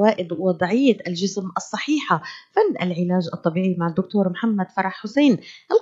فوائد 0.00 0.32
وضعية 0.32 0.96
الجسم 1.06 1.50
الصحيحة. 1.56 2.22
فن 2.50 2.82
العلاج 2.82 3.28
الطبيعي 3.34 3.76
مع 3.78 3.88
الدكتور 3.88 4.28
محمد 4.28 4.70
فرح 4.70 5.02
حسين. 5.02 5.38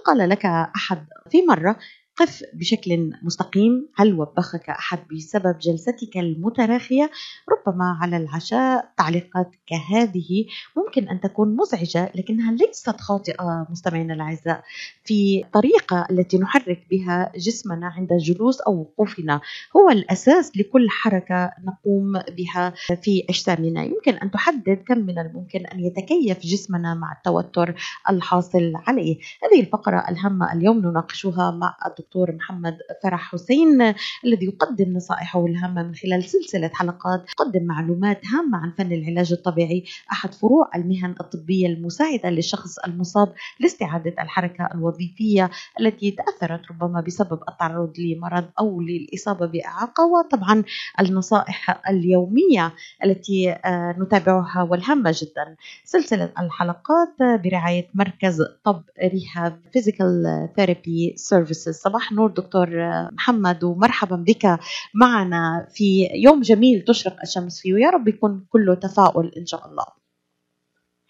قال 0.07 0.29
لك 0.29 0.47
أحد؟ 0.47 1.07
في 1.31 1.43
مرة 1.43 1.77
قف 2.19 2.43
بشكل 2.55 3.11
مستقيم. 3.23 3.89
هل 3.97 4.21
وبخك 4.21 4.69
أحد 4.69 4.99
بسبب 5.13 5.59
جلستك 5.59 6.17
المتراخية؟ 6.17 7.11
ربما 7.49 7.99
على 8.01 8.17
العشاء 8.17 8.93
تعليقات 8.97 9.51
كهذه 9.67 10.47
ممكن 10.77 11.09
أن 11.09 11.21
تكون 11.21 11.57
مزعجة 11.57 12.13
لكنها 12.15 12.53
ليست 12.53 13.01
خاطئة 13.01 13.67
مستمعينا 13.71 14.15
الأعزاء. 14.15 14.63
في 15.05 15.43
الطريقة 15.45 16.07
التي 16.11 16.39
نحرك 16.39 16.87
بها 16.91 17.33
جسمنا 17.37 17.87
عند 17.87 18.13
الجلوس 18.13 18.61
أو 18.61 18.81
وقوفنا 18.81 19.41
هو 19.77 19.91
الأساس 19.91 20.57
لكل 20.57 20.87
حركة 20.91 21.53
نقوم 21.65 22.13
بها 22.13 22.75
في 23.03 23.25
أجسامنا. 23.29 23.85
يمكن 23.85 24.15
أن 24.15 24.31
تحدد 24.31 24.85
كم 24.89 24.99
من 24.99 25.19
الممكن 25.19 25.67
أن 25.67 25.81
يتكيف 25.81 26.39
جسمنا 26.41 26.95
مع 26.95 27.13
التوتر 27.13 27.75
الحاصل 28.11 28.73
عليه. 28.75 29.19
هذه 29.45 29.61
الفقرة 29.61 30.05
الهامة 30.09 30.53
اليوم 30.53 30.79
نناقشها 30.79 31.51
مع 31.51 31.77
الدكتور 31.87 32.08
الدكتور 32.09 32.33
محمد 32.35 32.79
فرح 33.03 33.21
حسين 33.33 33.83
الذي 34.25 34.47
يقدم 34.47 34.93
نصائحه 34.97 35.47
الهامة 35.47 35.83
من 35.83 35.95
خلال 35.95 36.25
سلسلة 36.25 36.71
حلقات. 36.75 37.25
يقدم 37.31 37.65
معلومات 37.67 38.21
هامة 38.27 38.59
عن 38.59 38.73
فن 38.79 38.93
العلاج 38.93 39.33
الطبيعي. 39.33 39.85
أحد 40.13 40.35
فروع 40.35 40.71
المهن 40.77 41.15
الطبية 41.21 41.67
المساعدة 41.67 42.31
للشخص 42.31 42.79
المصاب 42.79 43.33
لاستعادة 43.61 44.15
الحركة 44.23 44.69
الوظيفية 44.75 45.51
التي 45.81 46.11
تأثرت 46.11 46.61
ربما 46.71 47.01
بسبب 47.01 47.41
التعرض 47.49 47.93
لمرض 47.99 48.45
أو 48.61 48.81
للإصابة 48.81 49.47
بإعاقة. 49.47 50.05
وطبعا 50.07 50.65
النصائح 51.01 51.81
اليومية 51.91 52.75
التي 53.05 53.51
آه، 53.51 53.97
نتابعها 53.99 54.63
والهامة 54.63 55.15
جدا. 55.23 55.57
سلسلة 55.85 56.33
الحلقات 56.41 57.15
برعاية 57.45 57.89
مركز 57.95 58.43
Top 58.65 58.83
Rehab 59.03 59.61
Physical 59.73 60.49
Therapy 60.57 61.13
Services 61.17 61.75
صباح 61.75 61.98
صباح 61.99 62.11
النور 62.11 62.31
دكتور 62.31 62.69
محمد 63.13 63.65
ومرحبا 63.65 64.17
بك 64.17 64.59
معنا 64.95 65.67
في 65.75 66.09
يوم 66.15 66.41
جميل 66.41 66.81
تشرق 66.81 67.17
الشمس 67.23 67.61
فيه. 67.63 67.75
ويا 67.75 67.91
رب 67.91 68.09
يكون 68.09 68.47
كله 68.51 68.75
تفاؤل 68.75 69.33
إن 69.37 69.47
شاء 69.47 69.67
الله. 69.67 69.85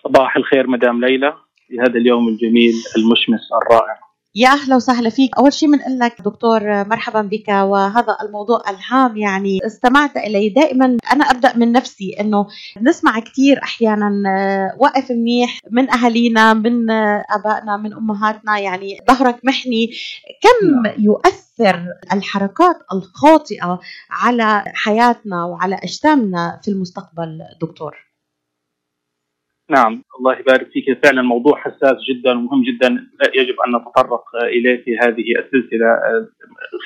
صباح 0.04 0.36
الخير 0.36 0.66
مدام 0.66 1.04
ليلى 1.04 1.34
في 1.66 1.80
هذا 1.80 1.98
اليوم 1.98 2.28
الجميل 2.28 2.74
المشمس 2.96 3.40
الرائع. 3.62 4.07
يا 4.34 4.48
أهلا 4.48 4.76
وسهلا 4.76 5.10
فيك. 5.10 5.38
أول 5.38 5.52
شيء 5.52 5.72
بنقول 5.72 5.98
لك 5.98 6.22
دكتور 6.22 6.84
مرحبا 6.84 7.22
بك. 7.22 7.48
وهذا 7.48 8.16
الموضوع 8.22 8.62
الهام 8.70 9.16
يعني 9.16 9.58
استمعت 9.66 10.16
إليه. 10.16 10.54
دائما 10.54 10.96
أنا 11.12 11.24
أبدأ 11.24 11.56
من 11.56 11.72
نفسي 11.72 12.16
إنه 12.20 12.46
نسمع 12.82 13.18
كثير 13.18 13.62
أحيانا 13.62 14.10
وقف 14.78 15.10
منيح 15.10 15.58
من 15.70 15.90
أهالينا 15.90 16.54
من 16.54 16.90
آبائنا 17.30 17.76
من 17.76 17.92
أمهاتنا. 17.94 18.58
يعني 18.58 18.98
ظهرك 19.10 19.40
محني. 19.44 19.90
كم 20.42 20.82
نعم. 20.82 20.94
يؤثر 20.98 21.86
الحركات 22.12 22.76
الخاطئة 22.92 23.80
على 24.10 24.64
حياتنا 24.74 25.44
وعلى 25.44 25.74
أجسامنا 25.74 26.60
في 26.62 26.70
المستقبل 26.70 27.38
دكتور؟ 27.62 28.07
نعم. 29.70 30.02
الله 30.18 30.38
يبارك 30.38 30.70
فيك. 30.72 31.04
فعلا 31.04 31.22
موضوع 31.22 31.58
حساس 31.58 31.96
جدا 32.10 32.30
ومهم 32.30 32.62
جدا. 32.62 32.88
يجب 33.34 33.54
أن 33.66 33.76
نتطرق 33.76 34.24
إليه 34.44 34.84
في 34.84 34.98
هذه 34.98 35.24
السلسلة 35.38 36.00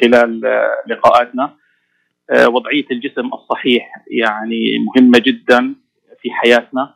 خلال 0.01 0.41
لقاءاتنا. 0.87 1.57
وضعية 2.47 2.87
الجسم 2.91 3.27
الصحيح 3.27 4.05
يعني 4.11 4.79
مهمة 4.79 5.19
جدا 5.19 5.75
في 6.23 6.31
حياتنا. 6.31 6.95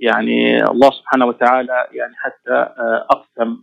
يعني 0.00 0.64
الله 0.64 0.90
سبحانه 0.90 1.26
وتعالى 1.26 1.88
يعني 1.92 2.14
حتى 2.16 2.68
أقسم 3.10 3.56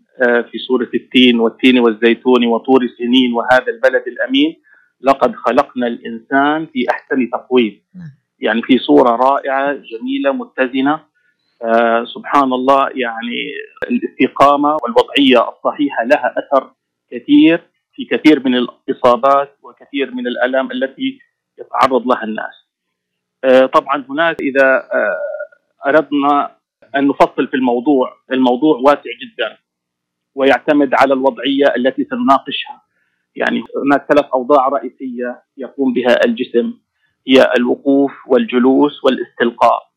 في 0.51 0.57
سورة 0.67 0.89
التين 0.93 1.39
والتين 1.39 1.79
والزيتون 1.79 2.45
وطور 2.45 2.87
سنين 2.97 3.33
وهذا 3.33 3.67
البلد 3.67 4.03
الأمين 4.07 4.61
لقد 5.01 5.35
خلقنا 5.35 5.87
الإنسان 5.87 6.65
في 6.73 6.85
أحسن 6.89 7.29
تقويم. 7.29 7.81
نعم. 7.95 8.09
يعني 8.39 8.61
في 8.61 8.77
صورة 8.77 9.09
رائعة 9.09 9.73
جميلة 9.73 10.31
متزنة. 10.31 11.10
آه، 11.63 12.05
سبحان 12.05 12.53
الله 12.53 12.89
يعني 12.95 13.51
الاستقامة 13.89 14.77
والوضعية 14.83 15.49
الصحيحة 15.49 16.03
لها 16.03 16.33
أثر 16.37 16.71
كثير 17.11 17.61
في 17.93 18.05
كثير 18.05 18.47
من 18.47 18.55
الاصابات 18.55 19.57
وكثير 19.63 20.11
من 20.11 20.27
الالام 20.27 20.71
التي 20.71 21.19
يتعرض 21.59 22.07
لها 22.07 22.23
الناس. 22.23 22.53
آه، 23.43 23.65
طبعا 23.65 24.05
هناك 24.09 24.41
إذا 24.41 24.75
آه، 24.75 25.89
أردنا 25.89 26.55
أن 26.95 27.07
نفصل 27.07 27.47
في 27.47 27.53
الموضوع، 27.53 28.13
الموضوع 28.31 28.77
واسع 28.77 29.11
جدا 29.21 29.57
ويعتمد 30.35 30.93
على 30.93 31.13
الوضعية 31.13 31.65
التي 31.77 32.03
سنناقشها. 32.03 32.81
يعني 33.35 33.63
هناك 33.85 34.05
ثلاث 34.09 34.25
أوضاع 34.33 34.67
رئيسية 34.67 35.43
يقوم 35.57 35.93
بها 35.93 36.25
الجسم 36.25 36.73
هي 37.27 37.53
الوقوف 37.57 38.11
والجلوس 38.27 39.03
والإستلقاء. 39.03 39.90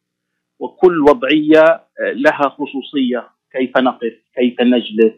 وكل 0.59 1.01
وضعية 1.01 1.65
آه، 1.65 2.13
لها 2.13 2.49
خصوصية. 2.49 3.29
كيف 3.53 3.79
نقف؟ 3.79 4.15
كيف 4.37 4.61
نجلس؟ 4.61 5.13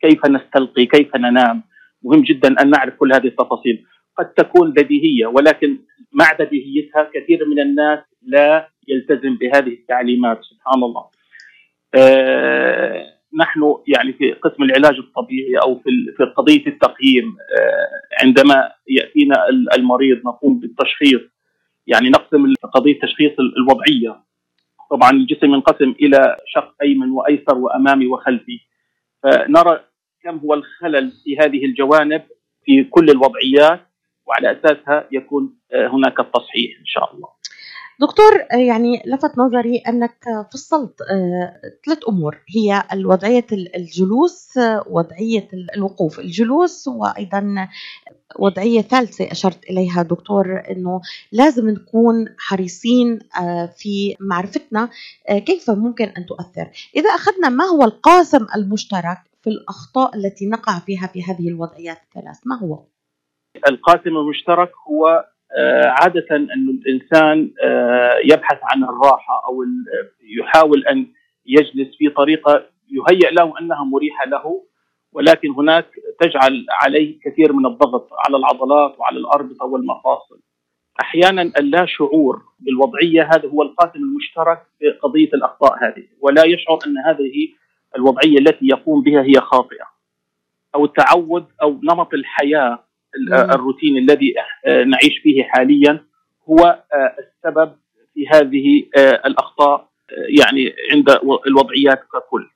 كيف 0.00 0.26
نستلقي؟ 0.26 0.86
كيف 0.86 1.16
ننام؟ 1.16 1.62
مهم 2.02 2.22
جدا 2.22 2.62
أن 2.62 2.70
نعرف 2.70 2.94
كل 2.94 3.12
هذه 3.12 3.26
التفاصيل. 3.26 3.84
قد 4.18 4.32
تكون 4.32 4.72
بديهية 4.72 5.26
ولكن 5.26 5.78
مع 6.12 6.32
بديهيتها 6.38 7.10
كثير 7.14 7.48
من 7.48 7.60
الناس 7.60 7.98
لا 8.22 8.68
يلتزم 8.88 9.36
بهذه 9.36 9.72
التعليمات. 9.72 10.40
سبحان 10.42 10.82
الله. 10.82 11.04
آه 11.94 13.06
نحن 13.40 13.60
يعني 13.86 14.12
في 14.12 14.32
قسم 14.32 14.62
العلاج 14.62 14.98
الطبيعي 14.98 15.56
أو 15.62 15.78
في 15.78 15.90
في 16.16 16.24
قضية 16.24 16.66
التقييم 16.66 17.36
آه 17.58 18.24
عندما 18.24 18.72
يأتينا 18.88 19.48
المريض 19.76 20.18
نقوم 20.26 20.60
بالتشخيص 20.60 21.20
يعني 21.86 22.10
نقسم 22.10 22.54
قضية 22.74 22.98
تشخيص 23.00 23.32
الوضعية. 23.38 24.24
طبعا 24.90 25.10
الجسم 25.10 25.54
ينقسم 25.54 25.94
إلى 26.00 26.36
شق 26.46 26.74
أيمن 26.82 27.10
وأيسر 27.10 27.58
وأمامي 27.58 28.06
وخلفي 28.06 28.60
فنرى 29.22 29.80
كم 30.22 30.38
هو 30.38 30.54
الخلل 30.54 31.12
في 31.24 31.38
هذه 31.38 31.64
الجوانب 31.64 32.22
في 32.64 32.84
كل 32.84 33.10
الوضعيات 33.10 33.80
وعلى 34.26 34.52
أساسها 34.52 35.08
يكون 35.12 35.58
آه، 35.72 35.86
هناك 35.88 36.20
التصحيح 36.20 36.78
إن 36.80 36.86
شاء 36.86 37.14
الله. 37.14 37.28
دكتور 38.00 38.32
آه، 38.52 38.56
يعني 38.56 39.02
لفت 39.06 39.38
نظري 39.38 39.78
أنك 39.78 40.24
فصلت 40.52 41.00
آه، 41.02 41.60
ثلاث 41.86 41.98
أمور. 42.08 42.38
هي 42.56 42.82
وضعيه 43.04 43.46
الجلوس 43.52 44.58
وضعية 44.86 45.48
الوقوف. 45.76 46.20
الجلوس 46.20 46.88
وأيضا 46.88 47.68
وضعية 48.38 48.80
ثالثة 48.80 49.32
أشرت 49.32 49.64
إليها 49.70 50.02
دكتور 50.02 50.62
إنه 50.70 51.00
لازم 51.32 51.70
نكون 51.70 52.26
حريصين 52.38 53.18
آه، 53.40 53.66
في 53.66 54.16
معرفتنا 54.20 54.88
كيف 55.28 55.70
ممكن 55.70 56.04
أن 56.04 56.26
تؤثر. 56.26 56.70
إذا 56.96 57.10
أخذنا 57.10 57.48
ما 57.48 57.64
هو 57.64 57.82
القاسم 57.84 58.46
المشترك 58.56 59.18
في 59.42 59.50
الأخطاء 59.50 60.16
التي 60.16 60.46
نقع 60.46 60.78
فيها 60.78 61.06
في 61.06 61.22
هذه 61.22 61.48
الوضعيات 61.48 61.98
الثلاث 62.02 62.40
ما 62.46 62.58
هو؟ 62.58 62.84
القاسم 63.68 64.16
المشترك 64.16 64.70
هو 64.88 65.24
آه، 65.56 65.86
عادة 65.86 66.26
أن 66.36 66.68
الإنسان 66.68 67.50
آه، 67.64 68.18
يبحث 68.24 68.58
عن 68.62 68.84
الراحة 68.84 69.42
أو 69.48 69.64
يحاول 70.38 70.84
أن 70.86 71.06
يجلس 71.46 71.96
في 71.98 72.08
طريقة 72.08 72.66
يهيأ 72.90 73.30
له 73.30 73.54
أنها 73.60 73.84
مريحة 73.84 74.24
له 74.26 74.64
ولكن 75.12 75.50
هناك 75.50 75.86
تجعل 76.20 76.66
عليه 76.82 77.18
كثير 77.24 77.52
من 77.52 77.66
الضغط 77.66 78.08
على 78.26 78.36
العضلات 78.36 78.98
وعلى 78.98 79.18
الأربطة 79.18 79.64
والمفاصل. 79.64 80.40
أحيانا 81.00 81.42
اللا 81.42 81.86
شعور 81.86 82.42
بالوضعية 82.60 83.22
هذا 83.22 83.48
هو 83.48 83.62
القاسم 83.62 83.98
المشترك 83.98 84.62
في 84.78 84.90
قضية 84.90 85.28
الأخطاء 85.28 85.84
هذه 85.84 86.04
ولا 86.20 86.44
يشعر 86.44 86.78
أن 86.86 86.98
هذه 86.98 87.48
الوضعية 87.96 88.38
التي 88.38 88.66
يقوم 88.66 89.02
بها 89.02 89.22
هي 89.22 89.34
خاطئة 89.34 89.84
أو 90.74 90.84
التعود 90.84 91.46
أو 91.62 91.80
نمط 91.82 92.14
الحياة 92.14 92.83
الروتين 93.32 93.96
الذي 93.96 94.34
آه، 94.66 94.84
نعيش 94.84 95.18
فيه 95.22 95.44
حاليا 95.44 96.04
هو 96.48 96.82
آه، 96.92 97.16
السبب 97.18 97.76
في 98.14 98.28
هذه 98.28 98.86
آه، 98.96 99.22
الأخطاء 99.26 99.88
يعني 100.40 100.74
عند 100.92 101.10
الوضعيات 101.46 102.00
ككل. 102.12 102.50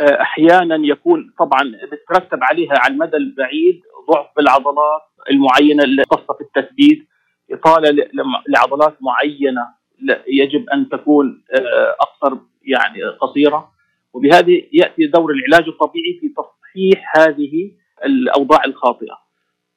أحيانا 0.00 0.76
يكون 0.86 1.32
طبعا 1.38 1.72
بترتب 1.92 2.38
عليها 2.42 2.72
على 2.78 2.94
المدى 2.94 3.16
البعيد 3.16 3.82
ضعف 4.10 4.26
بالعضلات 4.36 5.02
المعينة 5.30 5.84
المختصه 5.84 6.34
في 6.34 6.40
التثبيت 6.40 7.08
إطالة 7.50 8.08
لعضلات 8.48 8.96
معينة 9.00 9.68
يجب 10.26 10.70
أن 10.70 10.88
تكون 10.88 11.44
اقصر 12.00 12.38
يعني 12.62 13.02
قصيرة. 13.20 13.70
وبهذه 14.12 14.62
يأتي 14.72 15.06
دور 15.06 15.30
العلاج 15.32 15.68
الطبيعي 15.68 16.18
في 16.20 16.28
تصحيح 16.28 17.16
هذه 17.18 17.72
الأوضاع 18.04 18.64
الخاطئة. 18.64 19.18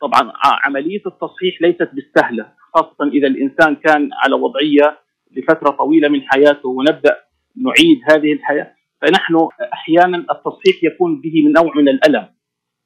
طبعا 0.01 0.33
عملية 0.65 1.01
التصحيح 1.05 1.61
ليست 1.61 1.89
بالسهلة 1.93 2.51
خاصة 2.73 3.11
إذا 3.13 3.27
الإنسان 3.27 3.75
كان 3.75 4.09
على 4.13 4.35
وضعية 4.35 4.99
لفترة 5.31 5.69
طويلة 5.69 6.09
من 6.09 6.21
حياته 6.21 6.69
ونبدأ 6.69 7.17
نعيد 7.55 7.99
هذه 8.11 8.33
الحياة 8.33 8.75
فنحن 9.01 9.47
أحيانا 9.73 10.17
التصحيح 10.17 10.83
يكون 10.83 11.21
به 11.21 11.43
من 11.45 11.51
نوع 11.51 11.75
من 11.75 11.89
الألم 11.89 12.27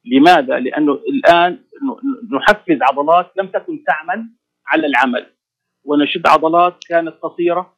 لماذا؟ 0.04 0.58
لأنه 0.58 0.92
الآن 0.92 1.58
نحفز 2.32 2.78
عضلات 2.82 3.32
لم 3.36 3.46
تكن 3.46 3.84
تعمل 3.84 4.28
على 4.66 4.86
العمل 4.86 5.26
ونشد 5.84 6.26
عضلات 6.26 6.76
كانت 6.88 7.14
قصيرة 7.22 7.74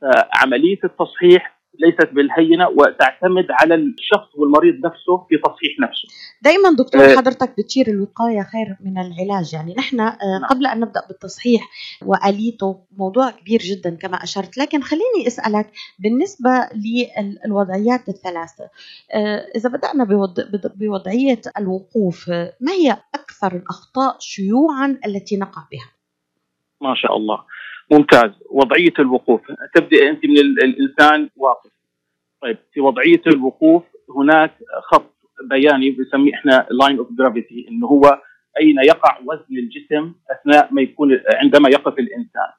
فعملية 0.00 0.78
التصحيح 0.84 1.59
ليست 1.78 2.12
بالهينة 2.12 2.68
وتعتمد 2.68 3.46
على 3.50 3.74
الشخص 3.74 4.28
والمريض 4.36 4.74
نفسه 4.74 5.26
في 5.28 5.36
تصحيح 5.36 5.80
نفسه. 5.80 6.08
دائما 6.42 6.70
دكتور 6.70 7.04
أه 7.04 7.16
حضرتك 7.16 7.54
بتشير 7.58 7.88
الوقاية 7.88 8.42
خير 8.42 8.76
من 8.80 8.98
العلاج، 8.98 9.54
يعني 9.54 9.74
نحن 9.78 10.00
آه، 10.00 10.18
نعم. 10.40 10.48
قبل 10.50 10.66
أن 10.66 10.80
نبدأ 10.80 11.00
بالتصحيح 11.08 11.68
وآليته 12.06 12.80
موضوع 12.96 13.30
كبير 13.30 13.60
جدا 13.60 13.96
كما 13.96 14.16
أشرت، 14.16 14.58
لكن 14.58 14.82
خليني 14.82 15.26
أسألك 15.26 15.72
بالنسبة 15.98 16.50
للوضعيات 16.74 18.08
الثلاثة، 18.08 18.64
آه، 19.14 19.46
إذا 19.56 19.68
بدأنا 19.68 20.04
بوضعية 20.74 21.40
الوقوف، 21.58 22.28
ما 22.60 22.72
هي 22.72 22.96
أكثر 23.14 23.56
الأخطاء 23.56 24.16
شيوعا 24.20 24.98
التي 25.06 25.36
نقع 25.36 25.62
بها؟ 25.72 25.90
ما 26.80 26.94
شاء 26.94 27.16
الله. 27.16 27.38
ممتاز. 27.92 28.30
وضعية 28.50 28.94
الوقوف. 28.98 29.40
تبدأ 29.74 30.08
أنت 30.10 30.24
من 30.26 30.38
الإنسان 30.38 31.30
واقف. 31.36 31.70
طيب 32.42 32.58
في 32.72 32.80
وضعية 32.80 33.22
الوقوف 33.26 33.82
هناك 34.16 34.54
خط 34.82 35.14
بياني 35.50 35.90
بنسميه 35.90 36.34
إحنا 36.34 36.66
line 36.70 36.98
of 36.98 37.08
gravity 37.12 37.66
إنه 37.68 37.86
هو 37.86 38.22
أين 38.60 38.76
يقع 38.86 39.18
وزن 39.24 39.56
الجسم 39.58 40.14
أثناء 40.30 40.68
ما 40.74 40.82
يكون 40.82 41.20
عندما 41.34 41.68
يقف 41.68 41.98
الإنسان. 41.98 42.50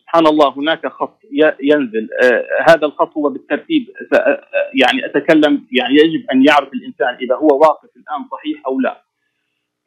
سبحان 0.00 0.26
الله 0.26 0.48
هناك 0.58 0.86
خط 0.86 1.18
ينزل. 1.62 2.08
آه 2.22 2.44
هذا 2.70 2.86
الخط 2.86 3.16
هو 3.16 3.28
بالترتيب 3.30 3.86
آه 4.14 4.44
يعني 4.80 5.06
أتكلم 5.06 5.66
يعني 5.72 5.94
يجب 5.94 6.30
أن 6.32 6.44
يعرف 6.48 6.72
الإنسان 6.72 7.14
إذا 7.22 7.34
هو 7.34 7.58
واقف 7.60 7.88
الآن 7.96 8.28
صحيح 8.32 8.66
أو 8.66 8.80
لا. 8.80 9.02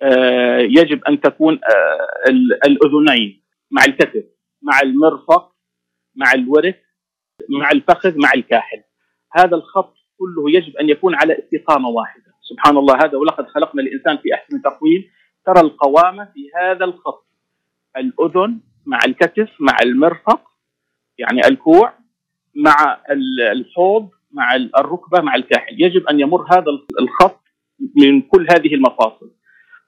آه 0.01 0.57
يجب 0.59 1.03
أن 1.03 1.21
تكون 1.21 1.53
آه 1.53 2.31
الأذنين 2.67 3.41
مع 3.71 3.83
الكتف. 3.87 4.23
مع 4.65 4.79
المرفق 4.83 5.55
مع 6.15 6.31
الورك 6.33 6.81
مع 7.49 7.71
الفخذ 7.71 8.13
مع 8.17 8.31
الكاحل. 8.35 8.83
هذا 9.37 9.55
الخط 9.55 9.95
كله 10.17 10.51
يجب 10.57 10.77
أن 10.77 10.89
يكون 10.89 11.15
على 11.15 11.37
استقامة 11.39 11.89
واحدة. 11.89 12.33
سبحان 12.49 12.77
الله 12.77 12.95
هذا 13.03 13.17
ولقد 13.17 13.47
خلقنا 13.47 13.81
الإنسان 13.81 14.17
في 14.17 14.33
أحسن 14.33 14.61
تقويم. 14.61 15.03
ترى 15.45 15.61
القوامة 15.61 16.25
في 16.25 16.49
هذا 16.55 16.85
الخط. 16.85 17.27
الأذن 17.97 18.59
مع 18.85 18.99
الكتف 19.05 19.49
مع 19.59 19.77
المرفق 19.83 20.41
يعني 21.17 21.47
الكوع 21.47 21.93
مع 22.55 23.01
الحوض 23.51 24.09
مع 24.31 24.55
الركبة 24.55 25.21
مع 25.21 25.35
الكاحل. 25.35 25.81
يجب 25.81 26.07
أن 26.07 26.19
يمر 26.19 26.45
هذا 26.53 26.65
الخط 26.99 27.41
من 27.95 28.21
كل 28.21 28.47
هذه 28.51 28.73
المفاصل. 28.75 29.31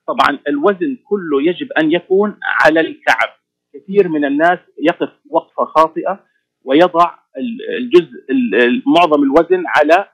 طبعا 0.07 0.39
الوزن 0.47 0.97
كله 1.03 1.41
يجب 1.41 1.71
أن 1.71 1.91
يكون 1.91 2.39
على 2.43 2.79
الكعب. 2.79 3.36
كثير 3.77 4.07
من 4.07 4.25
الناس 4.25 4.59
يقف 4.79 5.09
وقفة 5.29 5.65
خاطئة 5.65 6.19
ويضع 6.63 7.15
الجزء 7.77 8.25
معظم 8.85 9.23
الوزن 9.23 9.63
على 9.67 10.09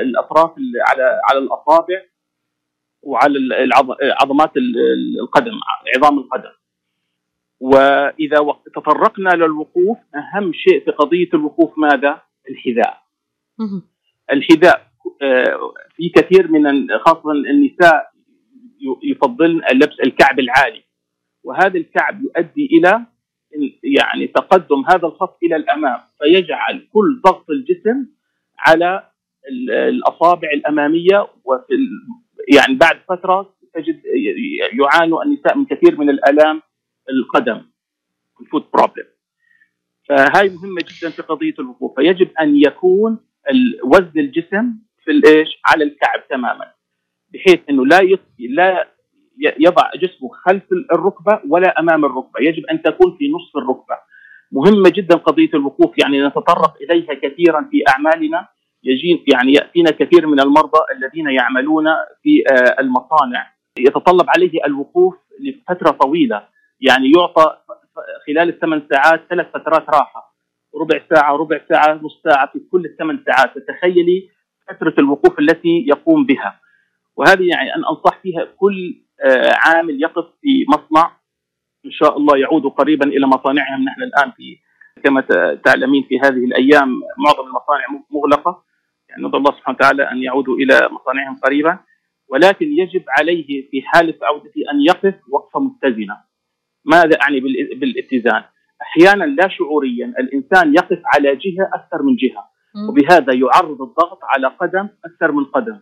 الأطراف 0.00 0.50
على 0.88 1.20
على 1.30 1.38
الأصابع 1.38 2.02
وعلى 3.02 3.68
عضمات 4.22 4.52
القدم 5.20 5.52
عظام 5.96 6.18
القدم. 6.18 6.52
وإذا 7.60 8.38
تطرقنا 8.74 9.30
للوقوف 9.30 9.98
أهم 10.14 10.52
شيء 10.52 10.84
في 10.84 10.90
قضية 10.90 11.28
الوقوف 11.34 11.78
ماذا؟ 11.78 12.20
الحذاء. 12.50 13.02
الحذاء 14.32 14.92
آه، 15.22 15.72
في 15.96 16.08
كثير 16.08 16.48
من 16.50 16.98
خاصة 16.98 17.30
النساء 17.32 18.12
يفضلن 19.02 19.62
لبس 19.72 20.00
الكعب 20.06 20.40
العالي. 20.40 20.84
وهذا 21.44 21.78
الكعب 21.78 22.20
يؤدي 22.22 22.66
إلى 22.66 23.06
يعني 23.82 24.26
تقدم 24.26 24.84
هذا 24.88 25.06
الخط 25.06 25.38
إلى 25.42 25.56
الأمام 25.56 26.00
فيجعل 26.18 26.88
كل 26.92 27.20
ضغط 27.24 27.50
الجسم 27.50 28.06
على 28.58 29.10
الأصابع 29.88 30.48
الأمامية 30.54 31.26
وفي 31.44 31.74
يعني 32.48 32.74
بعد 32.74 32.98
فترة 33.08 33.54
تجد 33.74 34.00
يعاني 34.80 35.22
النساء 35.24 35.58
من 35.58 35.64
كثير 35.66 35.98
من 35.98 36.10
الألام 36.10 36.62
القدم 37.10 37.62
ال 38.40 38.46
foot 38.46 38.72
problem 38.72 39.06
فهاي 40.08 40.48
مهمة 40.48 40.80
جدا 40.80 41.10
في 41.10 41.22
قضية 41.22 41.54
الوقوف 41.58 41.94
فيجب 41.94 42.30
أن 42.40 42.56
يكون 42.56 43.18
وزن 43.84 44.20
الجسم 44.20 44.74
في 45.04 45.10
الايش 45.10 45.48
على 45.66 45.84
الكعب 45.84 46.28
تماما 46.28 46.72
بحيث 47.34 47.60
إنه 47.70 47.86
لا 47.86 48.18
لا 48.38 48.91
يضع 49.42 49.90
جسمه 50.02 50.30
خلف 50.46 50.62
الركبة 50.92 51.40
ولا 51.48 51.80
أمام 51.80 52.04
الركبة، 52.04 52.40
يجب 52.40 52.66
أن 52.66 52.82
تكون 52.82 53.16
في 53.18 53.24
نصف 53.28 53.56
الركبة. 53.56 53.96
مهمة 54.52 54.90
جدا 54.94 55.16
قضية 55.16 55.50
الوقوف 55.54 55.98
يعني 55.98 56.22
نتطرق 56.26 56.74
إليها 56.82 57.14
كثيرا 57.14 57.68
في 57.70 57.82
أعمالنا. 57.88 58.48
يجي 58.84 59.24
يعني 59.32 59.52
يأتينا 59.52 59.90
كثير 59.90 60.26
من 60.26 60.40
المرضى 60.40 60.78
الذين 60.96 61.26
يعملون 61.30 61.84
في 62.22 62.42
آه، 62.52 62.80
المصانع. 62.80 63.52
يتطلب 63.78 64.26
عليه 64.28 64.64
الوقوف 64.66 65.14
لفترة 65.40 65.90
طويلة. 65.90 66.42
يعني 66.80 67.12
يعطى 67.16 67.56
خلال 68.26 68.48
الثمان 68.48 68.82
ساعات 68.92 69.20
ثلاث 69.30 69.46
فترات 69.54 69.90
راحة. 69.90 70.34
ربع 70.80 71.00
ساعة 71.14 71.36
ربع 71.36 71.60
ساعة 71.68 72.00
نص 72.02 72.20
ساعة 72.24 72.52
في 72.52 72.58
كل 72.72 72.84
الثمان 72.84 73.24
ساعات. 73.26 73.54
تتخيلي 73.58 74.28
فترة 74.68 74.94
الوقوف 74.98 75.38
التي 75.38 75.84
يقوم 75.88 76.26
بها. 76.26 76.60
وهذه 77.16 77.48
يعني 77.48 77.74
أن 77.74 77.84
أنصح 77.84 78.18
فيها 78.22 78.44
كل 78.56 79.02
عامل 79.66 80.02
يقف 80.02 80.24
في 80.40 80.66
مصنع 80.68 81.16
إن 81.86 81.90
شاء 81.90 82.16
الله 82.16 82.38
يعود 82.38 82.66
قريبا 82.66 83.06
إلى 83.06 83.26
مصانعهم. 83.26 83.84
نحن 83.84 84.02
الآن 84.02 84.30
في 84.30 84.58
كما 85.04 85.20
تعلمين 85.64 86.02
في 86.08 86.20
هذه 86.20 86.44
الأيام 86.44 87.00
معظم 87.18 87.46
المصانع 87.46 87.86
مغلقة. 88.10 88.64
يعني 89.08 89.22
ندعو 89.22 89.38
الله 89.38 89.52
سبحانه 89.52 89.76
وتعالى 89.76 90.10
أن 90.10 90.22
يعودوا 90.22 90.56
إلى 90.56 90.88
مصانعهم 90.90 91.36
قريبا. 91.44 91.78
ولكن 92.28 92.66
يجب 92.66 93.04
عليه 93.18 93.70
في 93.70 93.82
حاله 93.82 94.14
عودته 94.22 94.62
أن 94.72 94.80
يقف 94.80 95.14
وقفه 95.30 95.60
متزنة. 95.60 96.16
ماذا 96.84 97.18
أعني 97.22 97.40
بالاتزان؟ 97.74 98.44
أحيانا 98.82 99.24
لا 99.24 99.48
شعوريا 99.48 100.06
الإنسان 100.18 100.74
يقف 100.74 101.02
على 101.14 101.36
جهة 101.36 101.70
أكثر 101.74 102.02
من 102.02 102.16
جهة 102.16 102.44
وبهذا 102.88 103.34
يعرض 103.34 103.82
الضغط 103.82 104.18
على 104.22 104.46
قدم 104.46 104.88
أكثر 105.04 105.32
من 105.32 105.44
قدم. 105.44 105.78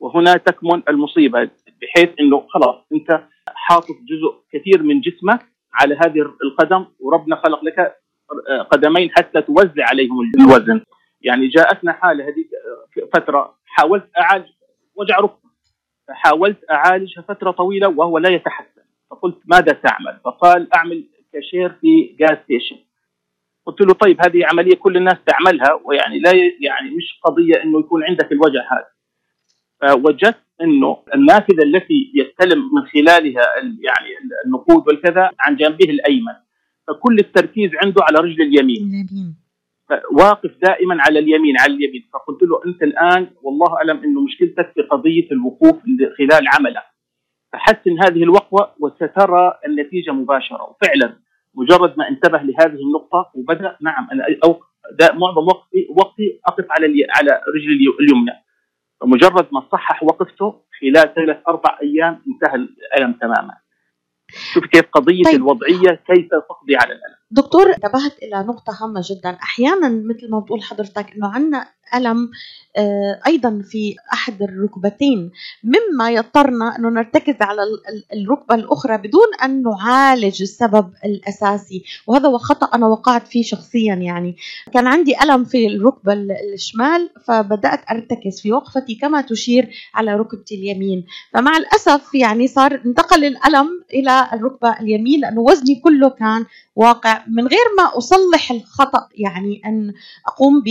وهنا 0.00 0.36
تكمن 0.36 0.82
المصيبة. 0.88 1.50
بحيث 1.82 2.10
إنه 2.20 2.46
خلاص 2.48 2.76
أنت 2.92 3.22
حاطط 3.48 3.96
جزء 4.08 4.42
كثير 4.52 4.82
من 4.82 5.00
جسمك 5.00 5.46
على 5.74 5.94
هذه 5.94 6.20
القدم 6.44 6.86
وربنا 7.00 7.36
خلق 7.36 7.64
لك 7.64 7.96
قدمين 8.70 9.10
حتى 9.10 9.42
توزع 9.42 9.84
عليهم 9.90 10.32
الوزن. 10.38 10.80
يعني 11.20 11.48
جاءتنا 11.48 11.92
حالة 11.92 12.24
هذيك 12.24 12.50
فترة 13.14 13.58
حاولت 13.64 14.10
أعالج 14.18 14.46
وجع 14.94 15.16
ركبة. 15.16 15.50
حاولت 16.08 16.58
أعالجها 16.70 17.22
فترة 17.22 17.50
طويلة 17.50 17.88
وهو 17.88 18.18
لا 18.18 18.30
يتحسن. 18.30 18.82
فقلت 19.10 19.38
ماذا 19.44 19.72
تعمل؟ 19.72 20.20
فقال 20.24 20.74
أعمل 20.74 21.08
كاشير 21.32 21.68
في 21.80 22.16
gas 22.20 22.38
station 22.44 22.76
قلت 23.66 23.80
له 23.80 23.92
طيب 23.92 24.20
هذه 24.26 24.46
عملية 24.52 24.76
كل 24.76 24.96
الناس 24.96 25.16
تعملها 25.26 25.80
ويعني 25.84 26.18
لا 26.18 26.30
يعني 26.60 26.90
مش 26.90 27.20
قضية 27.24 27.62
إنه 27.62 27.80
يكون 27.80 28.04
عندك 28.04 28.32
الوجع 28.32 28.60
هذا. 28.60 28.95
فوجدت 29.80 30.36
إنه 30.62 30.96
النافذة 31.14 31.62
التي 31.62 32.12
يستلم 32.14 32.58
من 32.74 32.86
خلالها 32.86 33.42
يعني 33.62 34.08
النقود 34.46 34.88
والكذا 34.88 35.30
عن 35.40 35.56
جنبه 35.56 35.90
الأيمن 35.90 36.34
فكل 36.88 37.18
التركيز 37.18 37.70
عنده 37.84 38.02
على 38.02 38.18
رجل 38.18 38.42
اليمين. 38.42 39.06
واقف 40.12 40.50
دائما 40.62 40.96
على 41.00 41.18
اليمين 41.18 41.54
على 41.60 41.74
اليمين. 41.74 42.08
فقلت 42.12 42.42
له 42.42 42.60
أنت 42.66 42.82
الآن 42.82 43.30
والله 43.42 43.76
أعلم 43.76 44.04
إنه 44.04 44.20
مشكلتك 44.20 44.72
في 44.74 44.82
قضية 44.82 45.28
الوقوف 45.32 45.76
خلال 46.18 46.48
عمله. 46.54 46.82
فحسن 47.52 47.96
هذه 48.04 48.22
الوقفه 48.22 48.72
وسترى 48.80 49.52
النتيجة 49.66 50.10
مباشرة. 50.10 50.62
وفعلا 50.62 51.16
مجرد 51.54 51.98
ما 51.98 52.08
انتبه 52.08 52.38
لهذه 52.38 52.80
النقطة 52.86 53.30
وبدأ 53.34 53.76
نعم 53.80 54.08
أنا 54.12 54.24
أو 54.44 54.60
معظم 55.00 55.46
وقتي 55.46 55.88
وقتي 55.90 56.40
أقف 56.46 56.66
على 56.70 56.86
على 57.16 57.40
رجلي 57.54 57.86
اليمنى. 58.00 58.45
فمجرد 59.06 59.48
ما 59.52 59.68
صحح 59.72 60.02
وقفته 60.02 60.62
خلال 60.80 61.14
ثلاث 61.14 61.36
أربع 61.48 61.78
أيام 61.82 62.22
انتهى 62.28 62.54
الألم 62.54 63.12
تماما. 63.12 63.54
شوف 64.52 64.64
كيف 64.66 64.84
قضية 64.92 65.22
طيب. 65.24 65.34
الوضعية 65.34 66.02
كيف 66.06 66.28
تقضي 66.30 66.76
على 66.76 66.92
الألم. 66.92 67.16
دكتور 67.30 67.66
انتبهت 67.68 68.18
إلى 68.22 68.46
نقطة 68.48 68.72
هامة 68.80 69.00
جدا. 69.10 69.38
أحيانا 69.42 69.88
مثل 69.88 70.30
ما 70.30 70.40
بتقول 70.40 70.62
حضرتك 70.62 71.14
إنه 71.14 71.34
عندنا 71.34 71.66
ألم 71.94 72.30
آه، 72.78 73.20
أيضا 73.26 73.62
في 73.64 73.94
أحد 74.12 74.42
الركبتين. 74.42 75.30
مما 75.64 76.10
يضطرنا 76.10 76.76
انه 76.78 76.88
نرتكز 76.88 77.34
على 77.40 77.62
الركبة 78.12 78.54
الأخرى 78.54 78.98
بدون 78.98 79.26
أن 79.44 79.62
نعالج 79.62 80.42
السبب 80.42 80.90
الأساسي. 81.04 81.84
وهذا 82.06 82.28
هو 82.28 82.38
خطأ 82.38 82.66
أنا 82.74 82.86
وقعت 82.86 83.28
فيه 83.28 83.42
شخصيا 83.42 83.94
يعني. 83.94 84.36
كان 84.72 84.86
عندي 84.86 85.22
ألم 85.22 85.44
في 85.44 85.66
الركبة 85.66 86.12
الشمال 86.54 87.10
فبدأت 87.26 87.80
أرتكز 87.90 88.40
في 88.40 88.52
وقفتي 88.52 88.94
كما 88.94 89.20
تشير 89.20 89.70
على 89.94 90.14
ركبتي 90.14 90.54
اليمين. 90.54 91.04
فمع 91.32 91.56
الأسف 91.56 92.14
يعني 92.14 92.46
صار 92.48 92.80
انتقل 92.86 93.24
الألم 93.24 93.68
إلى 93.94 94.30
الركبة 94.32 94.80
اليمين 94.80 95.20
لأنه 95.20 95.40
وزني 95.40 95.74
كله 95.74 96.08
كان 96.08 96.44
واقع. 96.76 97.24
من 97.28 97.46
غير 97.46 97.66
ما 97.78 97.98
أصلح 97.98 98.50
الخطأ 98.50 99.08
يعني 99.14 99.62
أن 99.66 99.92
أقوم 100.26 100.62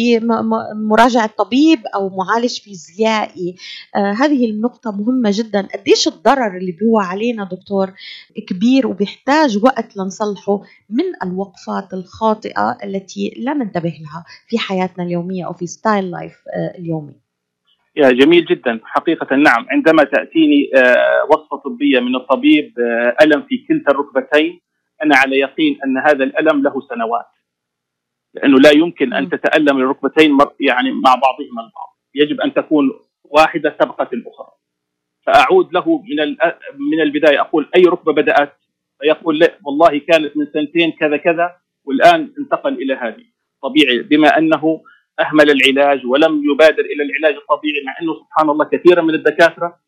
بمراجعه 1.06 1.30
طبيب 1.38 1.80
أو 1.96 2.10
معالج 2.10 2.60
فيزيائي. 2.62 3.56
آه 3.96 4.12
هذه 4.12 4.52
النقطة 4.52 4.92
مهمة 4.92 5.32
جدا. 5.34 5.68
قديش 5.74 6.08
الضرر 6.08 6.58
اللي 6.58 6.72
بيوقع 6.72 7.06
علينا 7.06 7.44
دكتور؟ 7.52 7.94
كبير 8.48 8.88
وبيحتاج 8.88 9.64
وقت 9.64 9.98
لنصلحه 9.98 10.62
من 10.90 11.04
الوقفات 11.24 11.94
الخاطئة 11.94 12.78
التي 12.84 13.34
لا 13.38 13.54
ننتبه 13.54 13.90
لها 13.90 14.26
في 14.48 14.58
حياتنا 14.58 15.04
اليومية 15.04 15.46
أو 15.46 15.54
في 15.54 15.68
style 15.68 16.12
life 16.12 16.34
آه 16.56 16.78
اليومي. 16.80 17.14
يا 17.96 18.12
جميل 18.12 18.46
جدا. 18.46 18.80
حقيقة 18.84 19.36
نعم. 19.36 19.66
عندما 19.70 20.04
تأتيني 20.04 20.70
آه، 20.76 21.28
وصفة 21.30 21.58
طبية 21.66 22.00
من 22.00 22.16
الطبيب 22.16 22.74
آه، 22.80 23.24
ألم 23.24 23.42
في 23.42 23.58
كلتا 23.68 23.92
الركبتين 23.92 24.62
أنا 25.04 25.16
على 25.18 25.40
يقين 25.40 25.78
أن 25.86 25.98
هذا 25.98 26.24
الألم 26.24 26.64
له 26.64 26.74
سنوات. 26.90 27.26
لأنه 28.36 28.60
لا 28.60 28.72
يمكن 28.72 29.14
أن 29.14 29.30
تتألم 29.30 29.78
الركبتين 29.78 30.38
يعني 30.60 30.92
مع 30.92 31.16
بعضهما 31.16 31.62
البعض. 31.62 31.98
يجب 32.16 32.42
أن 32.42 32.54
تكون 32.54 32.92
واحدة 33.24 33.76
سبقت 33.80 34.14
الأخرى. 34.14 34.52
فأعود 35.26 35.74
له 35.74 35.98
من 35.98 36.30
من 36.92 37.02
البداية. 37.02 37.42
أقول 37.42 37.70
أي 37.76 37.84
ركبة 37.84 38.14
بدأت؟ 38.14 38.54
فيقول 39.00 39.40
لا 39.40 39.58
والله 39.66 39.98
كانت 39.98 40.38
من 40.38 40.46
سنتين 40.54 40.92
كذا 40.92 41.18
كذا 41.18 41.56
والآن 41.86 42.34
انتقل 42.40 42.74
إلى 42.74 42.94
هذه. 42.94 43.26
طبيعي 43.64 44.00
بما 44.00 44.38
أنه 44.38 44.82
أهمل 45.20 45.52
العلاج 45.52 46.06
ولم 46.06 46.44
يبادر 46.52 46.86
إلى 46.86 47.04
العلاج 47.04 47.36
الطبيعي 47.36 47.84
مع 47.86 47.96
أنه 48.02 48.14
سبحان 48.14 48.50
الله 48.50 48.66
كثيرا 48.66 49.02
من 49.02 49.14
الدكاترة 49.14 49.80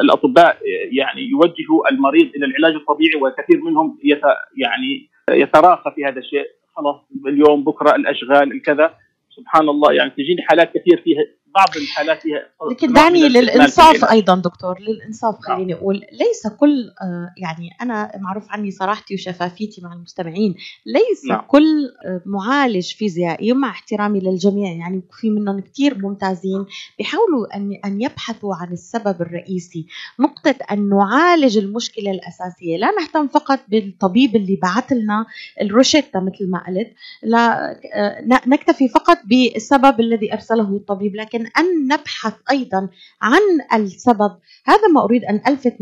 الأطباء 0.00 0.58
يعني 0.92 1.22
يوجهوا 1.22 1.90
المريض 1.90 2.34
إلى 2.34 2.46
العلاج 2.46 2.74
الطبيعي 2.74 3.22
وكثير 3.22 3.60
منهم 3.60 3.98
يت 4.04 4.22
يعني 4.56 5.10
يتراخى 5.30 5.92
في 5.96 6.04
هذا 6.04 6.18
الشيء. 6.18 6.46
خلاص 6.76 6.96
اليوم 7.26 7.64
بكرة 7.64 7.96
الأشغال 7.96 8.52
الكذا. 8.52 8.94
سبحان 9.36 9.68
الله 9.68 9.92
يعني 9.92 10.10
تجيني 10.10 10.42
حالات 10.42 10.68
كثير 10.74 11.02
فيها 11.04 11.24
بعض 11.54 11.76
الحالات 11.76 12.22
فيها 12.22 12.50
لكن 12.70 12.92
دعني 12.92 13.28
للإنصاف 13.28 14.04
أيضا 14.04 14.34
دكتور 14.36 14.80
للإنصاف 14.80 15.34
نعم. 15.34 15.56
خليني 15.56 15.74
أقول 15.74 15.96
ليس 15.96 16.46
كل 16.60 16.90
آه، 17.02 17.34
يعني 17.36 17.70
أنا 17.82 18.12
معروف 18.20 18.44
عني 18.50 18.70
صراحتي 18.70 19.14
وشفافيتي 19.14 19.80
مع 19.80 19.92
المستمعين 19.92 20.54
ليس 20.86 21.24
نعم. 21.28 21.40
كل 21.48 21.84
آه، 22.06 22.22
معالج 22.26 22.94
فيزيائي 22.94 23.52
مع 23.52 23.70
احترامي 23.70 24.20
للجميع 24.20 24.72
يعني 24.72 25.02
في 25.20 25.30
منهم 25.30 25.60
كثير 25.60 25.98
ممتازين 25.98 26.66
بيحاولوا 26.98 27.56
أن 27.56 27.80
أن 27.84 28.02
يبحثوا 28.02 28.54
عن 28.54 28.72
السبب 28.72 29.22
الرئيسي 29.22 29.86
نقطة 30.20 30.54
أن 30.70 30.88
نعالج 30.88 31.58
المشكلة 31.58 32.10
الأساسية 32.10 32.76
لا 32.76 32.90
نهتم 32.90 33.28
فقط 33.28 33.60
بالطبيب 33.68 34.36
اللي 34.36 34.56
بعث 34.62 34.92
لنا 34.92 35.26
الروشيتا 35.60 36.20
مثل 36.20 36.50
ما 36.50 36.64
قلت 36.66 36.92
لا 37.22 37.70
آه، 37.94 38.40
نكتفي 38.46 38.88
فقط 38.88 39.18
بالسبب 39.24 40.00
الذي 40.00 40.32
أرسله 40.32 40.76
الطبيب 40.76 41.16
لكن 41.16 41.39
لكن 41.40 41.50
أن 41.58 41.86
نبحث 41.86 42.34
أيضا 42.50 42.88
عن 43.22 43.40
السبب. 43.82 44.38
هذا 44.66 44.88
ما 44.94 45.04
أريد 45.04 45.24
أن 45.24 45.40
ألفت 45.46 45.76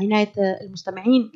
عناية 0.00 0.32
المستمعين 0.66 1.30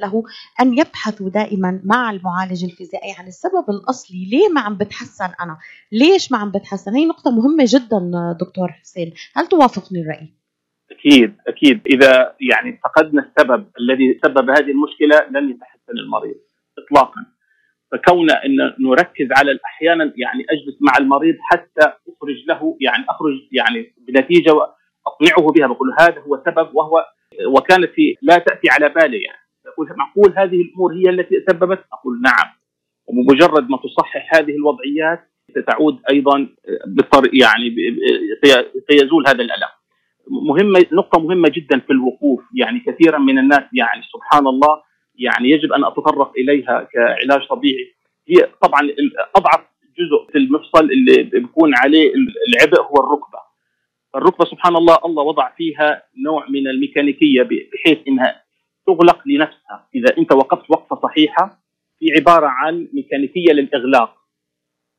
له 0.00 0.22
أن 0.60 0.78
يبحثوا 0.78 1.30
دائما 1.30 1.80
مع 1.84 2.10
المعالج 2.10 2.64
الفيزيائي 2.64 3.12
عن 3.18 3.26
السبب 3.26 3.64
الأصلي. 3.68 4.28
ليه 4.30 4.48
ما 4.48 4.60
عم 4.60 4.76
بتحسن 4.76 5.30
أنا؟ 5.40 5.58
ليش 5.92 6.32
ما 6.32 6.38
عم 6.38 6.50
بتحسن؟ 6.50 6.94
هي 6.94 7.06
نقطة 7.06 7.30
مهمة 7.30 7.64
جدا 7.68 8.10
دكتور 8.40 8.68
حسين. 8.68 9.12
هل 9.36 9.46
توافقني 9.46 10.00
الرأي؟ 10.00 10.34
أكيد 10.90 11.36
أكيد. 11.48 11.80
إذا 11.86 12.36
يعني 12.50 12.80
فقدنا 12.84 13.22
السبب 13.22 13.66
الذي 13.80 14.20
سبب 14.24 14.50
هذه 14.50 14.70
المشكلة 14.70 15.28
لن 15.30 15.50
يتحسن 15.50 15.98
المريض 16.04 16.36
اطلاقا. 16.78 17.33
فكون 17.92 18.30
إن 18.30 18.74
نركز 18.80 19.28
على 19.38 19.58
أحيانا 19.64 20.04
يعني 20.04 20.46
أجلس 20.50 20.76
مع 20.80 20.92
المريض 20.98 21.36
حتى 21.40 21.92
أخرج 22.08 22.44
له 22.48 22.76
يعني 22.80 23.04
أخرج 23.08 23.48
يعني 23.52 23.94
بنتيجة 24.08 24.52
اقنعه 25.06 25.52
بها 25.52 25.66
بقول 25.66 25.94
هذا 26.00 26.20
هو 26.20 26.42
سبب 26.46 26.74
وهو 26.74 27.04
وكانت 27.46 27.90
في 27.90 28.16
لا 28.22 28.38
تأتي 28.38 28.68
على 28.70 28.88
بالي 28.88 29.22
يعني. 29.22 29.38
أقول 29.66 29.88
معقول 29.96 30.34
هذه 30.36 30.60
الأمور 30.62 30.94
هي 30.94 31.10
التي 31.10 31.44
سببت؟ 31.48 31.84
أقول 31.92 32.22
نعم. 32.22 32.52
وبمجرد 33.06 33.70
ما 33.70 33.76
تصحح 33.76 34.34
هذه 34.34 34.50
الوضعيات 34.50 35.30
ستعود 35.50 36.00
أيضا 36.10 36.48
يعني 37.32 37.76
سيزول 38.90 39.26
هذا 39.26 39.42
الألم. 39.42 39.68
مهمة 40.30 40.86
نقطة 40.92 41.20
مهمة 41.20 41.48
جدا 41.48 41.80
في 41.80 41.90
الوقوف 41.90 42.40
يعني 42.54 42.80
كثيرا 42.86 43.18
من 43.18 43.38
الناس 43.38 43.62
يعني 43.72 44.02
سبحان 44.12 44.46
الله 44.46 44.82
يعني 45.18 45.50
يجب 45.50 45.72
أن 45.72 45.84
أتطرق 45.84 46.32
إليها 46.38 46.88
كعلاج 46.92 47.48
طبيعي. 47.48 47.94
هي 48.28 48.48
طبعا 48.62 48.80
أضعف 49.36 49.60
جزء 49.98 50.32
في 50.32 50.38
المفصل 50.38 50.84
اللي 50.84 51.22
بيكون 51.22 51.72
عليه 51.76 52.12
العبء 52.48 52.80
هو 52.80 52.94
الركبة. 53.06 53.38
الركبة 54.16 54.44
سبحان 54.44 54.76
الله 54.76 54.98
الله 55.04 55.22
وضع 55.22 55.50
فيها 55.56 56.02
نوع 56.24 56.48
من 56.48 56.68
الميكانيكية 56.68 57.42
بحيث 57.42 57.98
إنها 58.08 58.42
تغلق 58.86 59.18
لنفسها. 59.26 59.88
إذا 59.94 60.18
أنت 60.18 60.32
وقفت 60.32 60.70
وقفة 60.70 61.00
صحيحة 61.02 61.58
في 61.98 62.06
عبارة 62.12 62.46
عن 62.46 62.88
ميكانيكية 62.92 63.52
للإغلاق. 63.52 64.16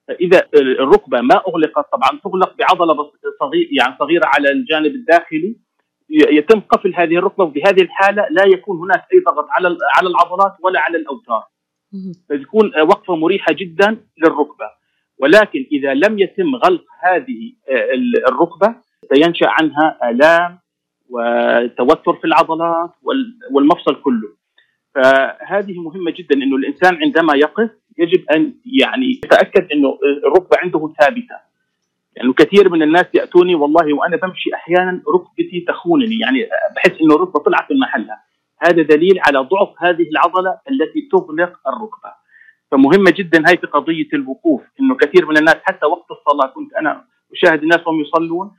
فإذا 0.07 0.47
الركبة 0.55 1.21
ما 1.21 1.41
أغلقت 1.47 1.85
طبعا 1.91 2.19
تغلق 2.23 2.55
بعضلة 2.57 3.11
صغير 3.39 3.69
يعني 3.71 3.95
صغيرة 3.99 4.25
على 4.25 4.51
الجانب 4.51 4.95
الداخلي 4.95 5.55
يتم 6.31 6.59
قفل 6.59 6.95
هذه 6.95 7.17
الركبة 7.17 7.43
وفي 7.43 7.61
هذه 7.63 7.81
الحالة 7.81 8.27
لا 8.31 8.43
يكون 8.45 8.77
هناك 8.77 9.03
أي 9.13 9.19
ضغط 9.19 9.47
على 9.49 9.77
على 9.97 10.09
العضلات 10.09 10.53
ولا 10.63 10.79
على 10.79 10.97
الأوتار. 10.97 11.43
فتكون 12.29 12.71
وقفة 12.81 13.15
مريحة 13.15 13.53
جدا 13.53 13.97
للركبة. 14.17 14.69
ولكن 15.19 15.65
إذا 15.71 15.93
لم 15.93 16.19
يتم 16.19 16.55
غلق 16.55 16.83
هذه 17.03 17.53
آه، 17.69 17.93
الركبة 18.29 18.75
سينشأ 19.13 19.47
عنها 19.49 19.99
آلام 20.09 20.59
وتوتر 21.09 22.13
في 22.13 22.25
العضلات 22.25 22.91
والمفصل 23.51 24.01
كله. 24.01 24.29
فهذه 24.95 25.79
مهمة 25.79 26.11
جدا 26.11 26.35
إنه 26.35 26.55
الإنسان 26.55 26.95
عندما 26.95 27.33
يقف 27.35 27.69
يجب 27.97 28.25
أن 28.35 28.53
يعني 28.81 29.11
يتأكد 29.11 29.71
إنه 29.71 29.97
الركبة 30.27 30.57
عنده 30.57 30.93
ثابتة. 30.99 31.54
يعني 32.15 32.33
كثير 32.33 32.69
من 32.69 32.83
الناس 32.83 33.05
يأتوني 33.13 33.55
والله 33.55 33.93
وأنا 33.93 34.17
بمشي 34.17 34.53
أحيانا 34.53 35.01
ركبتي 35.15 35.65
تخونني 35.67 36.19
يعني 36.19 36.49
بحس 36.75 37.01
إنه 37.01 37.15
الركبة 37.15 37.39
طلعت 37.39 37.71
من 37.71 37.79
محلها. 37.79 38.23
هذا 38.61 38.81
دليل 38.81 39.19
على 39.27 39.39
ضعف 39.39 39.69
هذه 39.79 40.09
العضلة 40.09 40.59
التي 40.71 41.09
تغلق 41.11 41.53
الركبة. 41.67 42.25
فمهمة 42.71 43.11
جدا 43.11 43.43
هاي 43.47 43.57
في 43.57 43.67
قضية 43.67 44.07
الوقوف 44.13 44.61
إنه 44.79 44.95
كثير 44.95 45.25
من 45.25 45.37
الناس 45.37 45.55
حتى 45.63 45.85
وقت 45.85 46.11
الصلاة 46.11 46.53
كنت 46.53 46.73
أنا 46.73 47.05
أشاهد 47.33 47.61
الناس 47.63 47.87
وهم 47.87 48.01
يصلون 48.01 48.51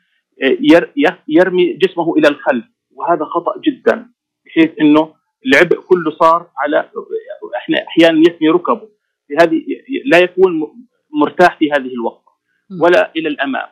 يرمي 1.29 1.73
جسمه 1.73 2.15
إلى 2.17 2.29
الخلف 2.29 2.65
وهذا 2.95 3.25
خطأ 3.25 3.61
جدا 3.61 4.11
بحيث 4.47 4.71
إنه 4.81 5.15
العبء 5.47 5.81
كله 5.81 6.11
صار 6.11 6.51
على 6.59 6.91
إحنا 7.57 7.85
أحيانا 7.89 8.19
يثني 8.19 8.49
ركبه. 8.49 8.89
هذه 9.41 9.63
لا 10.05 10.19
يكون 10.19 10.63
مرتاح 11.11 11.59
في 11.59 11.73
هذه 11.73 11.93
الوقت. 11.93 12.26
ولا 12.81 13.13
إلى 13.17 13.29
الأمام. 13.29 13.69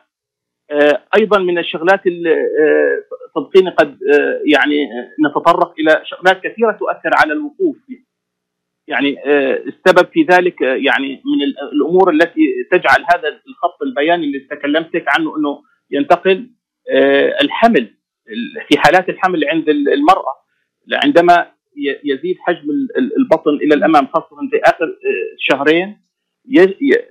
آه، 0.71 1.03
أيضا 1.17 1.39
من 1.39 1.57
الشغلات 1.57 2.01
آه، 2.07 3.03
صدقيني 3.35 3.69
قد 3.69 3.99
آه، 4.13 4.41
يعني 4.45 4.87
نتطرق 5.27 5.73
إلى 5.79 6.01
شغلات 6.05 6.41
كثيرة 6.43 6.71
تؤثر 6.71 7.09
على 7.13 7.33
الوقوف. 7.33 7.77
يعني 8.87 9.17
السبب 9.67 10.07
في 10.13 10.23
ذلك 10.31 10.61
يعني 10.61 11.09
من 11.09 11.67
الأمور 11.73 12.11
التي 12.11 12.41
تجعل 12.71 13.05
هذا 13.13 13.29
الخط 13.47 13.81
البياني 13.83 14.25
اللي 14.25 14.39
تكلمتك 14.39 15.03
عنه 15.07 15.37
إنه 15.37 15.61
ينتقل 15.91 16.49
الحمل 17.41 17.93
في 18.67 18.77
حالات 18.77 19.09
الحمل 19.09 19.45
عند 19.49 19.69
المرأة. 19.69 20.35
عندما 21.03 21.51
يزيد 22.03 22.37
حجم 22.39 22.69
البطن 23.17 23.55
إلى 23.55 23.75
الأمام 23.75 24.07
خاصة 24.07 24.35
في 24.51 24.61
آخر 24.63 24.95
شهرين 25.39 25.97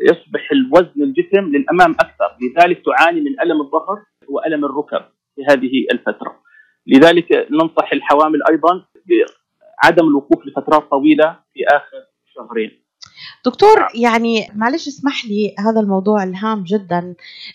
يصبح 0.00 0.53
الوزن 0.53 1.03
الجسم 1.03 1.45
للأمام 1.57 1.91
أكثر. 1.91 2.37
لذلك 2.43 2.85
تعاني 2.85 3.21
من 3.21 3.41
ألم 3.41 3.61
الظهر 3.61 4.03
وألم 4.29 4.64
الركب 4.64 5.05
في 5.35 5.45
هذه 5.50 5.87
الفترة. 5.93 6.41
لذلك 6.87 7.47
ننصح 7.50 7.93
الحوامل 7.93 8.41
أيضا 8.50 8.85
بعدم 9.07 10.09
الوقوف 10.09 10.47
لفترات 10.47 10.91
طويلة 10.91 11.38
في 11.55 11.64
آخر 11.67 12.03
شهرين. 12.35 12.84
دكتور 13.46 13.88
يعني 13.94 14.48
معلش 14.54 14.88
اسمح 14.88 15.24
لي 15.24 15.54
هذا 15.58 15.80
الموضوع 15.80 16.22
الهام 16.22 16.64
جدا. 16.64 17.14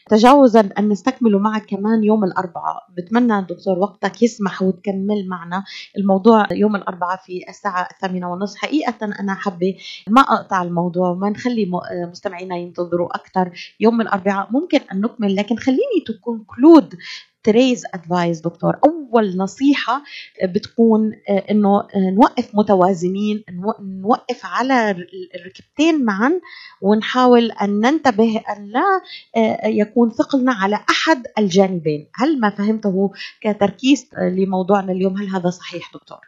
تجاوزا 0.09 0.69
أن 0.79 0.89
نستكمله 0.89 1.39
معك 1.39 1.65
كمان 1.65 2.03
يوم 2.03 2.23
الأربعاء. 2.23 2.83
بتمنى 2.97 3.41
دكتور 3.41 3.79
وقتك 3.79 4.23
يسمح 4.23 4.61
وتكمل 4.61 5.27
معنا 5.27 5.63
الموضوع 5.97 6.47
يوم 6.51 6.75
الأربعاء 6.75 7.19
في 7.25 7.45
الساعة 7.49 7.87
الثامنة 7.91 8.31
ونصف 8.31 8.57
حقيقة 8.57 8.95
أنا 9.19 9.33
حابة 9.33 9.75
ما 10.07 10.21
أقطع 10.21 10.61
الموضوع 10.63 11.09
وما 11.09 11.29
نخلي 11.29 11.71
مستمعينا 12.11 12.55
ينتظروا 12.57 13.15
أكثر 13.15 13.51
يوم 13.79 14.01
الأربعاء. 14.01 14.47
ممكن 14.51 14.79
أن 14.93 15.01
نكمل 15.01 15.35
لكن 15.35 15.55
خليني 15.55 16.03
to 16.07 16.25
conclude 16.25 16.95
three 17.43 17.83
advice 17.93 18.41
دكتور. 18.41 18.75
أول 18.85 19.37
نصيحة 19.37 20.03
بتكون 20.43 21.11
آه، 21.29 21.43
إنه 21.51 21.79
آه، 21.79 22.09
نوقف 22.15 22.55
متوازنين 22.55 23.43
نوقف 23.81 24.41
على 24.43 24.91
الركبتين 25.35 26.05
معا 26.05 26.41
ونحاول 26.81 27.51
أن 27.51 27.79
ننتبه 27.79 28.41
أن 28.57 28.65
لا 28.65 29.01
آه، 29.37 29.67
يكون 29.67 30.09
ثقلنا 30.09 30.51
على 30.53 30.75
أحد 30.89 31.23
الجانبين. 31.37 32.09
هل 32.15 32.39
ما 32.39 32.49
فهمته 32.49 33.11
كتركيز 33.41 34.09
لموضوعنا 34.17 34.91
اليوم؟ 34.91 35.17
هل 35.17 35.27
هذا 35.27 35.49
صحيح 35.49 35.91
دكتور؟ 35.93 36.19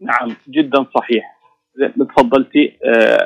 نعم 0.00 0.36
جدا 0.48 0.86
صحيح. 0.94 1.42
تفضلتي 1.98 2.78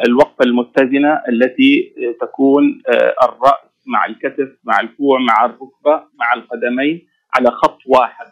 الوقفة 0.06 0.44
المتزنه 0.44 1.22
التي 1.28 1.94
تكون 2.20 2.82
الرأس 3.22 3.65
مع 3.86 4.06
الكتف 4.06 4.56
مع 4.64 4.80
الكوع 4.80 5.18
مع 5.20 5.44
الركبة 5.44 6.04
مع 6.14 6.34
القدمين 6.34 7.08
على 7.34 7.50
خط 7.50 7.78
واحد. 7.86 8.26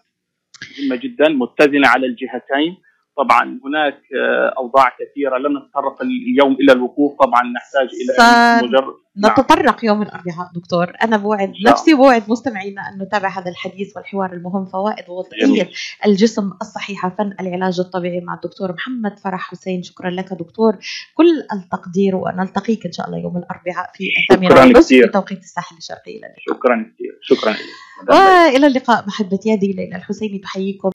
مهمة 0.79 0.97
جدا 0.97 1.29
متزنة 1.29 1.89
على 1.89 2.07
الجهتين. 2.07 2.77
طبعا 3.17 3.61
هناك 3.65 4.01
آه، 4.17 4.55
أوضاع 4.59 4.93
كثيرة 5.01 5.39
لم 5.39 5.59
نتطرق 5.59 6.03
اليوم 6.03 6.53
إلى 6.53 6.73
الوقوف. 6.73 7.19
طبعا 7.19 7.43
نحتاج 7.43 7.89
إلى 8.01 8.69
مجرد 8.69 8.95
نعم. 9.17 9.33
نتطرق 9.33 9.85
يوم 9.85 10.03
الاربعاء 10.03 10.51
دكتور. 10.55 10.93
أنا 11.03 11.17
بوعد 11.17 11.53
نفسي 11.67 11.95
بوعد 11.95 12.23
مستمعينا 12.29 12.83
أن 12.83 13.03
نتابع 13.03 13.29
هذا 13.29 13.51
الحديث 13.51 13.97
والحوار 13.97 14.33
المهم 14.33 14.65
فوائد 14.65 15.05
وضعيه 15.09 15.69
الجسم 16.07 16.51
الصحيحة 16.63 17.15
فن 17.19 17.35
العلاج 17.41 17.81
الطبيعي 17.81 18.21
مع 18.21 18.35
الدكتور 18.35 18.73
محمد 18.73 19.19
فرح 19.19 19.51
حسين. 19.51 19.83
شكرا 19.83 20.11
لك 20.11 20.33
دكتور. 20.33 20.77
كل 21.15 21.27
التقدير 21.53 22.17
ونلتقيك 22.17 22.87
إن 22.87 22.93
شاء 22.93 23.07
الله 23.07 23.19
يوم 23.19 23.37
الأربعاء 23.37 23.91
في 23.95 24.09
الثامنة 24.31 24.81
في 24.81 25.07
توقيت 25.07 25.39
الساحل 25.39 25.77
الشرقي 25.77 26.21
شكرا 26.39 26.93
كثير. 26.95 27.19
شكرا 27.23 27.55
وإلى 28.09 28.67
اللقاء 28.67 29.07
محبتي 29.07 29.53
هذه 29.53 29.73
ليلى 29.73 29.97
الحسيني 29.97 30.39
تحييكم 30.39 30.75